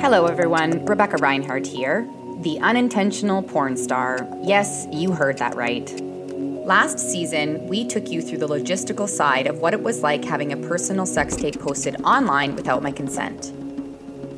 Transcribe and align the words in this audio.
Hello, 0.00 0.24
everyone. 0.24 0.82
Rebecca 0.86 1.18
Reinhart 1.18 1.66
here, 1.66 2.08
the 2.38 2.58
unintentional 2.60 3.42
porn 3.42 3.76
star. 3.76 4.26
Yes, 4.42 4.86
you 4.90 5.12
heard 5.12 5.36
that 5.36 5.54
right. 5.54 5.92
Last 6.00 6.98
season, 6.98 7.66
we 7.66 7.86
took 7.86 8.08
you 8.08 8.22
through 8.22 8.38
the 8.38 8.48
logistical 8.48 9.06
side 9.06 9.46
of 9.46 9.58
what 9.58 9.74
it 9.74 9.82
was 9.82 10.02
like 10.02 10.24
having 10.24 10.52
a 10.52 10.56
personal 10.56 11.04
sex 11.04 11.36
tape 11.36 11.60
posted 11.60 12.00
online 12.02 12.56
without 12.56 12.82
my 12.82 12.90
consent. 12.90 13.52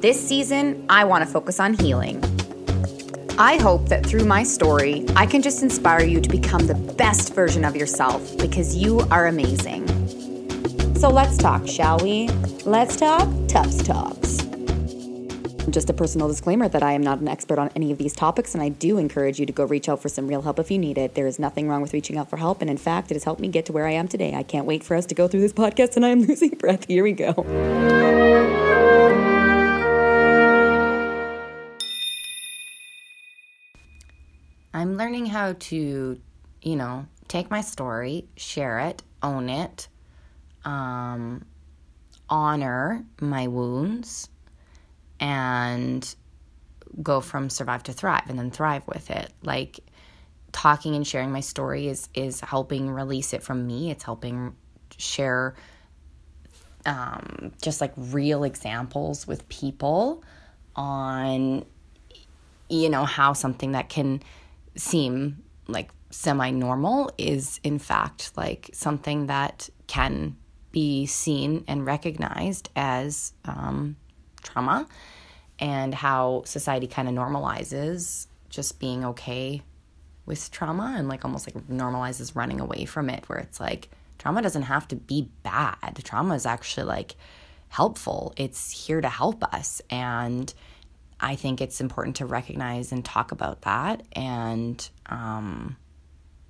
This 0.02 0.20
season, 0.20 0.86
I 0.88 1.04
want 1.04 1.24
to 1.24 1.30
focus 1.30 1.60
on 1.60 1.74
healing. 1.74 2.20
I 3.38 3.58
hope 3.58 3.88
that 3.90 4.04
through 4.04 4.24
my 4.24 4.42
story, 4.42 5.04
I 5.14 5.26
can 5.26 5.40
just 5.40 5.62
inspire 5.62 6.04
you 6.04 6.20
to 6.20 6.28
become 6.28 6.66
the 6.66 6.74
best 6.74 7.32
version 7.32 7.64
of 7.64 7.76
yourself 7.76 8.36
because 8.38 8.74
you 8.74 9.00
are 9.10 9.26
amazing. 9.26 9.95
So 10.98 11.10
let's 11.10 11.36
talk, 11.36 11.66
shall 11.66 11.98
we? 11.98 12.28
Let's 12.64 12.96
talk 12.96 13.28
Tufts 13.48 13.82
Talks. 13.82 14.38
Just 15.68 15.90
a 15.90 15.92
personal 15.92 16.26
disclaimer 16.26 16.68
that 16.70 16.82
I 16.82 16.92
am 16.92 17.02
not 17.02 17.20
an 17.20 17.28
expert 17.28 17.58
on 17.58 17.70
any 17.76 17.92
of 17.92 17.98
these 17.98 18.14
topics, 18.14 18.54
and 18.54 18.62
I 18.62 18.70
do 18.70 18.96
encourage 18.96 19.38
you 19.38 19.44
to 19.44 19.52
go 19.52 19.64
reach 19.66 19.90
out 19.90 20.00
for 20.00 20.08
some 20.08 20.26
real 20.26 20.40
help 20.40 20.58
if 20.58 20.70
you 20.70 20.78
need 20.78 20.96
it. 20.96 21.14
There 21.14 21.26
is 21.26 21.38
nothing 21.38 21.68
wrong 21.68 21.82
with 21.82 21.92
reaching 21.92 22.16
out 22.16 22.30
for 22.30 22.38
help, 22.38 22.62
and 22.62 22.70
in 22.70 22.78
fact, 22.78 23.10
it 23.10 23.14
has 23.14 23.24
helped 23.24 23.42
me 23.42 23.48
get 23.48 23.66
to 23.66 23.72
where 23.72 23.86
I 23.86 23.92
am 23.92 24.08
today. 24.08 24.34
I 24.34 24.42
can't 24.42 24.64
wait 24.64 24.82
for 24.82 24.96
us 24.96 25.04
to 25.06 25.14
go 25.14 25.28
through 25.28 25.40
this 25.40 25.52
podcast, 25.52 25.96
and 25.96 26.06
I 26.06 26.08
am 26.08 26.22
losing 26.26 26.50
breath. 26.50 26.86
Here 26.88 27.02
we 27.02 27.12
go. 27.12 27.34
I'm 34.72 34.96
learning 34.96 35.26
how 35.26 35.56
to, 35.58 36.18
you 36.62 36.76
know, 36.76 37.06
take 37.28 37.50
my 37.50 37.60
story, 37.60 38.28
share 38.36 38.78
it, 38.78 39.02
own 39.22 39.50
it, 39.50 39.88
um, 40.66 41.46
honor 42.28 43.04
my 43.20 43.46
wounds 43.46 44.28
and 45.20 46.14
go 47.02 47.20
from 47.20 47.48
survive 47.48 47.84
to 47.84 47.92
thrive 47.92 48.28
and 48.28 48.38
then 48.38 48.50
thrive 48.50 48.86
with 48.86 49.10
it. 49.10 49.32
Like 49.42 49.80
talking 50.52 50.94
and 50.94 51.06
sharing 51.06 51.30
my 51.30 51.40
story 51.40 51.88
is 51.88 52.08
is 52.14 52.40
helping 52.40 52.90
release 52.90 53.32
it 53.32 53.42
from 53.42 53.66
me. 53.66 53.90
It's 53.90 54.04
helping 54.04 54.54
share 54.98 55.54
um, 56.84 57.52
just 57.62 57.80
like 57.80 57.92
real 57.96 58.44
examples 58.44 59.26
with 59.26 59.48
people 59.48 60.22
on 60.74 61.64
you 62.68 62.90
know 62.90 63.04
how 63.04 63.32
something 63.32 63.72
that 63.72 63.88
can 63.88 64.22
seem 64.76 65.42
like 65.68 65.90
semi 66.10 66.50
normal 66.50 67.10
is 67.18 67.60
in 67.64 67.78
fact 67.78 68.32
like 68.36 68.70
something 68.72 69.26
that 69.26 69.68
can 69.86 70.36
be 70.76 71.06
seen 71.06 71.64
and 71.66 71.86
recognized 71.86 72.68
as 72.76 73.32
um, 73.46 73.96
trauma 74.42 74.86
and 75.58 75.94
how 75.94 76.42
society 76.44 76.86
kind 76.86 77.08
of 77.08 77.14
normalizes 77.14 78.26
just 78.50 78.78
being 78.78 79.02
okay 79.02 79.62
with 80.26 80.50
trauma 80.50 80.94
and 80.98 81.08
like 81.08 81.24
almost 81.24 81.46
like 81.46 81.66
normalizes 81.68 82.36
running 82.36 82.60
away 82.60 82.84
from 82.84 83.08
it 83.08 83.26
where 83.26 83.38
it's 83.38 83.58
like 83.58 83.88
trauma 84.18 84.42
doesn't 84.42 84.64
have 84.64 84.86
to 84.86 84.96
be 84.96 85.30
bad. 85.42 85.98
Trauma 86.04 86.34
is 86.34 86.44
actually 86.44 86.84
like 86.84 87.14
helpful. 87.70 88.34
It's 88.36 88.86
here 88.86 89.00
to 89.00 89.08
help 89.08 89.42
us. 89.54 89.80
And 89.88 90.52
i 91.18 91.34
think 91.34 91.62
it's 91.62 91.80
important 91.80 92.16
to 92.16 92.26
recognize 92.26 92.92
and 92.92 93.02
talk 93.02 93.32
about 93.32 93.62
that 93.62 94.02
and 94.12 94.90
um 95.06 95.74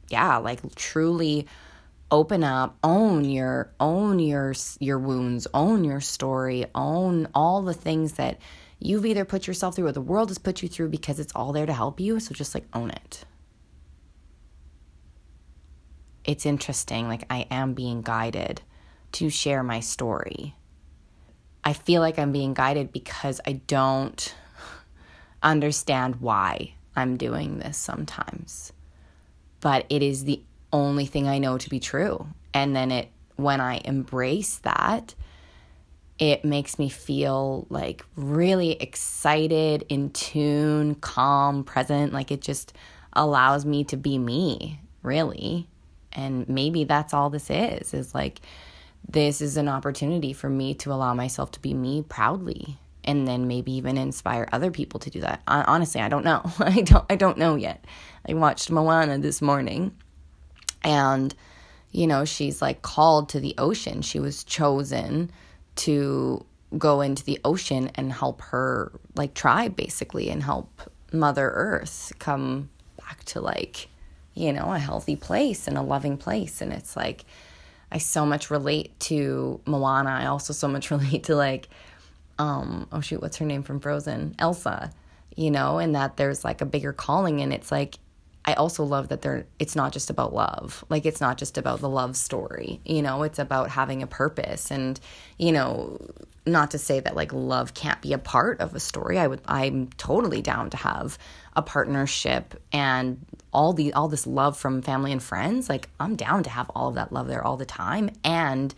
yeah 0.08 0.38
like 0.38 0.60
truly 0.74 1.46
open 2.10 2.44
up 2.44 2.76
own 2.84 3.24
your 3.24 3.72
own 3.80 4.18
your 4.18 4.54
your 4.78 4.98
wounds 4.98 5.46
own 5.52 5.82
your 5.82 6.00
story 6.00 6.64
own 6.74 7.26
all 7.34 7.62
the 7.62 7.74
things 7.74 8.12
that 8.12 8.38
you've 8.78 9.06
either 9.06 9.24
put 9.24 9.46
yourself 9.46 9.74
through 9.76 9.86
or 9.86 9.92
the 9.92 10.00
world 10.00 10.28
has 10.28 10.38
put 10.38 10.62
you 10.62 10.68
through 10.68 10.88
because 10.88 11.18
it's 11.18 11.32
all 11.34 11.52
there 11.52 11.66
to 11.66 11.72
help 11.72 12.00
you. 12.00 12.20
So 12.20 12.34
just 12.34 12.54
like 12.54 12.64
own 12.72 12.90
it. 12.90 13.24
It's 16.24 16.46
interesting. 16.46 17.08
Like 17.08 17.24
i 17.30 17.46
am 17.50 17.74
being 17.74 18.02
guided 18.02 18.60
to 19.12 19.30
share 19.30 19.62
my 19.62 19.80
story. 19.80 20.54
I 21.64 21.72
feel 21.72 22.00
like 22.00 22.18
i'm 22.18 22.32
being 22.32 22.54
guided 22.54 22.92
because 22.92 23.40
i 23.46 23.52
don't 23.52 24.34
understand 25.42 26.16
why 26.16 26.74
i'm 26.94 27.16
doing 27.16 27.58
this 27.58 27.78
sometimes. 27.78 28.72
But 29.60 29.86
it 29.88 30.02
is 30.02 30.24
the 30.24 30.42
only 30.76 31.06
thing 31.06 31.26
I 31.26 31.38
know 31.38 31.58
to 31.58 31.70
be 31.70 31.80
true. 31.80 32.26
And 32.52 32.76
then 32.76 32.90
it 32.90 33.08
when 33.36 33.60
I 33.60 33.80
embrace 33.84 34.58
that, 34.58 35.14
it 36.18 36.44
makes 36.44 36.78
me 36.78 36.88
feel 36.88 37.66
like 37.68 38.04
really 38.16 38.72
excited, 38.72 39.84
in 39.88 40.10
tune, 40.10 40.94
calm, 40.96 41.64
present. 41.64 42.12
Like 42.12 42.30
it 42.30 42.40
just 42.40 42.72
allows 43.12 43.64
me 43.64 43.84
to 43.84 43.96
be 43.96 44.18
me, 44.18 44.80
really. 45.02 45.68
And 46.12 46.48
maybe 46.48 46.84
that's 46.84 47.12
all 47.12 47.28
this 47.28 47.50
is, 47.50 47.92
is 47.92 48.14
like 48.14 48.40
this 49.08 49.40
is 49.40 49.56
an 49.56 49.68
opportunity 49.68 50.32
for 50.32 50.48
me 50.48 50.74
to 50.74 50.92
allow 50.92 51.14
myself 51.14 51.50
to 51.52 51.60
be 51.60 51.74
me 51.74 52.02
proudly 52.02 52.78
and 53.04 53.26
then 53.26 53.46
maybe 53.46 53.72
even 53.72 53.96
inspire 53.96 54.48
other 54.50 54.70
people 54.70 54.98
to 55.00 55.10
do 55.10 55.20
that. 55.20 55.40
Honestly, 55.46 56.00
I 56.00 56.08
don't 56.08 56.24
know. 56.24 56.42
I 56.58 56.82
don't 56.82 57.04
I 57.08 57.16
don't 57.16 57.38
know 57.38 57.54
yet. 57.54 57.84
I 58.28 58.34
watched 58.34 58.70
Moana 58.70 59.18
this 59.18 59.40
morning 59.40 59.92
and 60.82 61.34
you 61.92 62.06
know 62.06 62.24
she's 62.24 62.60
like 62.60 62.82
called 62.82 63.28
to 63.30 63.40
the 63.40 63.54
ocean. 63.58 64.02
She 64.02 64.20
was 64.20 64.44
chosen 64.44 65.30
to 65.76 66.44
go 66.76 67.00
into 67.00 67.24
the 67.24 67.40
ocean 67.44 67.90
and 67.94 68.12
help 68.12 68.40
her 68.42 68.92
like 69.14 69.34
tribe 69.34 69.76
basically 69.76 70.30
and 70.30 70.42
help 70.42 70.90
mother 71.12 71.50
earth 71.54 72.12
come 72.18 72.68
back 72.98 73.22
to 73.24 73.40
like 73.40 73.88
you 74.34 74.52
know 74.52 74.72
a 74.72 74.78
healthy 74.78 75.16
place 75.16 75.68
and 75.68 75.78
a 75.78 75.82
loving 75.82 76.16
place. 76.16 76.60
And 76.60 76.72
it's 76.72 76.96
like 76.96 77.24
i 77.92 77.98
so 77.98 78.26
much 78.26 78.50
relate 78.50 78.98
to 79.00 79.60
moana. 79.64 80.10
I 80.10 80.26
also 80.26 80.52
so 80.52 80.68
much 80.68 80.90
relate 80.96 81.24
to 81.24 81.36
like 81.36 81.68
um 82.38 82.86
oh 82.92 83.00
shoot 83.00 83.22
what's 83.22 83.38
her 83.38 83.46
name 83.46 83.62
from 83.62 83.80
frozen? 83.80 84.34
Elsa 84.38 84.92
you 85.36 85.50
know 85.50 85.78
and 85.78 85.94
that 85.94 86.16
there's 86.16 86.44
like 86.44 86.60
a 86.60 86.66
bigger 86.66 86.92
calling. 86.92 87.40
And 87.40 87.52
it's 87.52 87.70
like 87.70 87.98
I 88.46 88.54
also 88.54 88.84
love 88.84 89.08
that 89.08 89.22
they're 89.22 89.46
it's 89.58 89.74
not 89.74 89.92
just 89.92 90.08
about 90.08 90.32
love. 90.32 90.84
Like 90.88 91.04
it's 91.04 91.20
not 91.20 91.36
just 91.36 91.58
about 91.58 91.80
the 91.80 91.88
love 91.88 92.16
story. 92.16 92.80
You 92.84 93.02
know, 93.02 93.24
it's 93.24 93.40
about 93.40 93.70
having 93.70 94.02
a 94.02 94.06
purpose 94.06 94.70
and 94.70 94.98
you 95.36 95.50
know, 95.52 95.98
not 96.46 96.70
to 96.70 96.78
say 96.78 97.00
that 97.00 97.16
like 97.16 97.32
love 97.32 97.74
can't 97.74 98.00
be 98.00 98.12
a 98.12 98.18
part 98.18 98.60
of 98.60 98.74
a 98.74 98.80
story. 98.80 99.18
I 99.18 99.26
would 99.26 99.40
I'm 99.46 99.88
totally 99.98 100.42
down 100.42 100.70
to 100.70 100.76
have 100.76 101.18
a 101.56 101.62
partnership 101.62 102.54
and 102.72 103.18
all 103.52 103.72
the 103.72 103.92
all 103.94 104.08
this 104.08 104.26
love 104.28 104.56
from 104.56 104.80
family 104.80 105.10
and 105.10 105.22
friends. 105.22 105.68
Like 105.68 105.88
I'm 105.98 106.14
down 106.14 106.44
to 106.44 106.50
have 106.50 106.70
all 106.70 106.88
of 106.88 106.94
that 106.94 107.12
love 107.12 107.26
there 107.26 107.44
all 107.44 107.56
the 107.56 107.66
time 107.66 108.10
and 108.22 108.72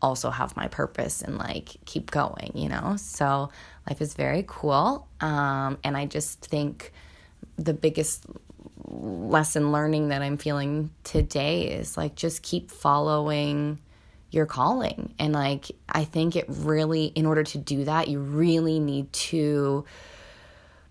also 0.00 0.30
have 0.30 0.56
my 0.56 0.66
purpose 0.68 1.20
and 1.20 1.36
like 1.36 1.76
keep 1.84 2.10
going, 2.10 2.52
you 2.54 2.70
know? 2.70 2.96
So 2.96 3.50
life 3.86 4.00
is 4.00 4.14
very 4.14 4.44
cool. 4.46 5.06
Um 5.20 5.76
and 5.84 5.94
I 5.94 6.06
just 6.06 6.40
think 6.46 6.94
the 7.56 7.74
biggest 7.74 8.24
lesson 9.00 9.72
learning 9.72 10.08
that 10.08 10.22
I'm 10.22 10.36
feeling 10.36 10.90
today 11.04 11.68
is 11.68 11.96
like 11.96 12.14
just 12.14 12.42
keep 12.42 12.70
following 12.70 13.78
your 14.30 14.46
calling. 14.46 15.14
And 15.18 15.32
like, 15.32 15.70
I 15.88 16.04
think 16.04 16.36
it 16.36 16.44
really, 16.48 17.06
in 17.06 17.26
order 17.26 17.42
to 17.42 17.58
do 17.58 17.84
that, 17.84 18.08
you 18.08 18.20
really 18.20 18.78
need 18.78 19.12
to, 19.12 19.84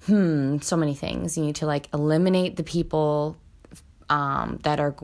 hmm, 0.05 0.57
so 0.59 0.75
many 0.75 0.93
things. 0.93 1.37
You 1.37 1.45
need 1.45 1.55
to 1.57 1.65
like 1.65 1.87
eliminate 1.93 2.55
the 2.55 2.63
people 2.63 3.37
um, 4.09 4.59
that 4.63 4.79
are 4.79 4.95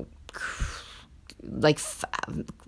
like 1.44 1.78
f- 1.78 2.06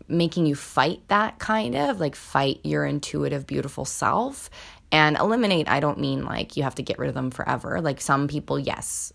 making 0.07 0.45
you 0.45 0.55
fight 0.55 1.01
that 1.09 1.39
kind 1.39 1.75
of 1.75 2.00
like 2.00 2.15
fight 2.15 2.59
your 2.63 2.85
intuitive, 2.85 3.45
beautiful 3.45 3.85
self. 3.85 4.50
And 4.89 5.17
eliminate, 5.17 5.67
I 5.67 5.81
don't 5.81 6.00
mean 6.00 6.23
like 6.23 6.56
you 6.56 6.63
have 6.63 6.75
to 6.75 6.83
get 6.83 6.97
rid 6.97 7.09
of 7.09 7.15
them 7.15 7.29
forever. 7.29 7.81
Like 7.81 8.00
some 8.00 8.29
people, 8.29 8.57
yes, 8.57 9.12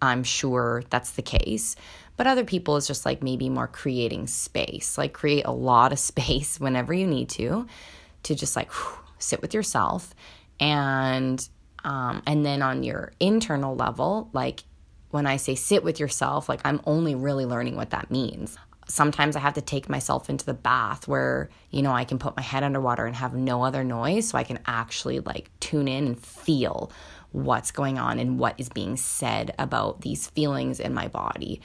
I'm 0.00 0.24
sure 0.24 0.82
that's 0.90 1.12
the 1.12 1.22
case. 1.22 1.76
But 2.16 2.26
other 2.26 2.44
people 2.44 2.76
is 2.76 2.86
just 2.86 3.04
like 3.04 3.22
maybe 3.22 3.48
more 3.48 3.66
creating 3.66 4.26
space, 4.26 4.96
like 4.96 5.12
create 5.12 5.44
a 5.44 5.52
lot 5.52 5.92
of 5.92 5.98
space 6.12 6.58
whenever 6.58 6.92
you 6.92 7.06
need 7.06 7.28
to, 7.30 7.66
to 8.24 8.34
just 8.34 8.56
like 8.56 8.72
whew, 8.72 8.98
sit 9.18 9.42
with 9.42 9.54
yourself. 9.54 10.14
And, 10.58 11.46
um, 11.84 12.22
and 12.26 12.44
then 12.44 12.62
on 12.62 12.82
your 12.82 13.12
internal 13.20 13.76
level, 13.76 14.30
like 14.32 14.64
when 15.10 15.26
I 15.26 15.36
say 15.36 15.54
sit 15.54 15.84
with 15.84 16.00
yourself, 16.00 16.48
like 16.48 16.60
I'm 16.64 16.80
only 16.84 17.14
really 17.14 17.46
learning 17.46 17.76
what 17.76 17.90
that 17.90 18.10
means. 18.10 18.56
Sometimes 18.88 19.34
I 19.34 19.40
have 19.40 19.54
to 19.54 19.60
take 19.60 19.88
myself 19.88 20.30
into 20.30 20.46
the 20.46 20.54
bath 20.54 21.08
where, 21.08 21.50
you 21.70 21.82
know, 21.82 21.92
I 21.92 22.04
can 22.04 22.18
put 22.18 22.36
my 22.36 22.42
head 22.42 22.62
underwater 22.62 23.04
and 23.04 23.16
have 23.16 23.34
no 23.34 23.64
other 23.64 23.82
noise 23.82 24.28
so 24.28 24.38
I 24.38 24.44
can 24.44 24.60
actually 24.66 25.20
like 25.20 25.50
tune 25.58 25.88
in 25.88 26.06
and 26.06 26.20
feel 26.20 26.92
what's 27.36 27.70
going 27.70 27.98
on 27.98 28.18
and 28.18 28.38
what 28.38 28.54
is 28.58 28.70
being 28.70 28.96
said 28.96 29.54
about 29.58 30.00
these 30.00 30.28
feelings 30.28 30.80
in 30.80 30.94
my 30.94 31.06
body. 31.08 31.60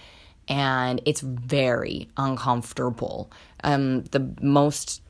and 0.47 1.01
it's 1.05 1.21
very 1.21 2.09
uncomfortable. 2.17 3.31
Um, 3.63 4.03
the 4.05 4.33
most 4.41 5.01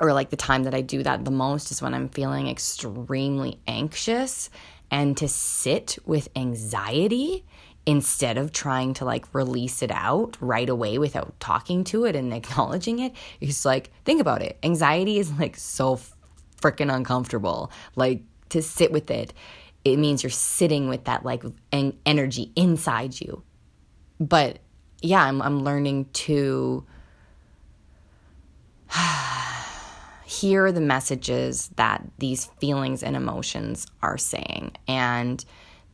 or 0.00 0.12
like 0.12 0.30
the 0.30 0.36
time 0.36 0.64
that 0.64 0.74
I 0.74 0.80
do 0.80 1.02
that 1.02 1.24
the 1.24 1.30
most 1.30 1.70
is 1.70 1.80
when 1.80 1.94
I'm 1.94 2.08
feeling 2.08 2.46
extremely 2.48 3.58
anxious 3.66 4.50
and 4.90 5.16
to 5.16 5.28
sit 5.28 5.98
with 6.04 6.28
anxiety 6.36 7.44
instead 7.86 8.36
of 8.38 8.52
trying 8.52 8.92
to 8.94 9.04
like 9.04 9.32
release 9.34 9.82
it 9.82 9.90
out 9.90 10.36
right 10.40 10.68
away 10.68 10.98
without 10.98 11.38
talking 11.40 11.84
to 11.84 12.04
it 12.04 12.14
and 12.14 12.34
acknowledging 12.40 12.98
it, 12.98 13.12
it 13.40 13.48
is 13.48 13.64
like 13.64 13.90
think 14.04 14.20
about 14.20 14.42
it 14.42 14.58
anxiety 14.62 15.18
is 15.18 15.32
like 15.38 15.56
so 15.56 15.98
freaking 16.60 16.94
uncomfortable 16.94 17.70
like 17.96 18.22
to 18.50 18.62
sit 18.62 18.92
with 18.92 19.10
it 19.10 19.32
it 19.84 19.96
means 19.96 20.22
you're 20.22 20.30
sitting 20.30 20.88
with 20.88 21.04
that 21.04 21.24
like 21.24 21.44
en- 21.72 21.96
energy 22.04 22.52
inside 22.56 23.20
you 23.20 23.42
but 24.20 24.58
yeah 25.02 25.22
i'm 25.22 25.40
i'm 25.42 25.64
learning 25.64 26.06
to 26.12 26.84
hear 30.24 30.72
the 30.72 30.80
messages 30.80 31.68
that 31.76 32.02
these 32.18 32.46
feelings 32.60 33.02
and 33.02 33.16
emotions 33.16 33.86
are 34.02 34.18
saying 34.18 34.72
and 34.86 35.44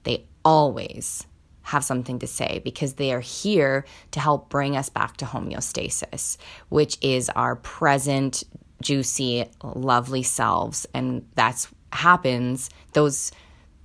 they 0.04 0.24
always 0.44 1.26
have 1.64 1.82
something 1.82 2.18
to 2.18 2.26
say 2.26 2.60
because 2.62 2.94
they 2.94 3.12
are 3.12 3.20
here 3.20 3.84
to 4.10 4.20
help 4.20 4.50
bring 4.50 4.76
us 4.76 4.90
back 4.90 5.16
to 5.16 5.24
homeostasis, 5.24 6.36
which 6.68 6.98
is 7.00 7.30
our 7.30 7.56
present, 7.56 8.44
juicy, 8.82 9.46
lovely 9.62 10.22
selves. 10.22 10.86
And 10.92 11.26
that's 11.34 11.68
happens, 11.94 12.68
those 12.92 13.32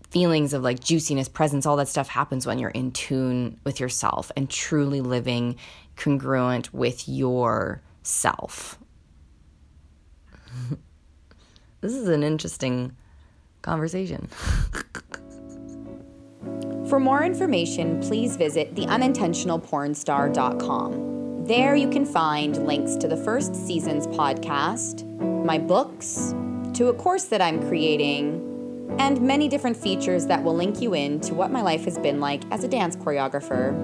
feelings 0.09 0.53
of 0.53 0.63
like 0.63 0.79
juiciness, 0.79 1.27
presence, 1.29 1.65
all 1.65 1.77
that 1.77 1.87
stuff 1.87 2.09
happens 2.09 2.45
when 2.45 2.59
you're 2.59 2.69
in 2.71 2.91
tune 2.91 3.57
with 3.63 3.79
yourself 3.79 4.31
and 4.35 4.49
truly 4.49 4.99
living 5.01 5.55
congruent 5.95 6.73
with 6.73 7.07
yourself. 7.07 8.79
this 11.81 11.93
is 11.93 12.07
an 12.07 12.23
interesting 12.23 12.95
conversation. 13.61 14.27
For 16.87 16.99
more 16.99 17.23
information, 17.23 18.01
please 18.01 18.35
visit 18.35 18.73
theunintentionalpornstar.com. 18.73 21.45
There 21.45 21.75
you 21.75 21.87
can 21.89 22.05
find 22.05 22.65
links 22.65 22.95
to 22.95 23.07
the 23.07 23.17
first 23.17 23.55
season's 23.55 24.07
podcast, 24.07 25.05
my 25.45 25.59
books, 25.59 26.33
to 26.79 26.87
a 26.87 26.93
course 26.93 27.25
that 27.25 27.41
I'm 27.41 27.67
creating, 27.67 28.95
and 28.99 29.19
many 29.19 29.49
different 29.49 29.75
features 29.75 30.27
that 30.27 30.41
will 30.41 30.55
link 30.55 30.81
you 30.81 30.95
in 30.95 31.19
to 31.19 31.33
what 31.33 31.51
my 31.51 31.61
life 31.61 31.83
has 31.83 31.97
been 31.97 32.21
like 32.21 32.41
as 32.51 32.63
a 32.63 32.69
dance 32.69 32.95
choreographer. 32.95 33.75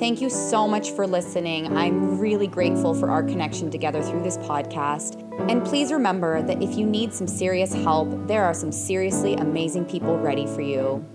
Thank 0.00 0.20
you 0.20 0.28
so 0.28 0.66
much 0.66 0.90
for 0.90 1.06
listening. 1.06 1.76
I'm 1.76 2.18
really 2.18 2.48
grateful 2.48 2.92
for 2.92 3.08
our 3.08 3.22
connection 3.22 3.70
together 3.70 4.02
through 4.02 4.24
this 4.24 4.36
podcast. 4.38 5.22
And 5.48 5.64
please 5.64 5.92
remember 5.92 6.42
that 6.42 6.60
if 6.60 6.76
you 6.76 6.86
need 6.86 7.14
some 7.14 7.28
serious 7.28 7.72
help, 7.72 8.08
there 8.26 8.44
are 8.44 8.54
some 8.54 8.72
seriously 8.72 9.34
amazing 9.34 9.84
people 9.84 10.18
ready 10.18 10.48
for 10.48 10.60
you. 10.60 11.06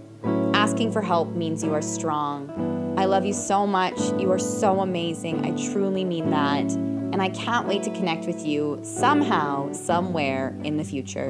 Asking 0.53 0.89
for 0.89 1.01
help 1.01 1.35
means 1.35 1.65
you 1.65 1.73
are 1.73 1.81
strong. 1.81 2.95
I 2.97 3.03
love 3.03 3.25
you 3.25 3.33
so 3.33 3.67
much. 3.67 3.99
You 4.17 4.31
are 4.31 4.39
so 4.39 4.79
amazing. 4.79 5.43
I 5.43 5.51
truly 5.69 6.05
mean 6.05 6.29
that. 6.29 6.92
And 7.13 7.21
I 7.21 7.29
can't 7.29 7.67
wait 7.67 7.83
to 7.83 7.91
connect 7.91 8.25
with 8.25 8.43
you 8.43 8.79
somehow, 8.81 9.71
somewhere 9.71 10.57
in 10.63 10.77
the 10.77 10.83
future. 10.83 11.29